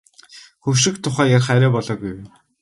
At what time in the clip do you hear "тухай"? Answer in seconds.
1.07-1.27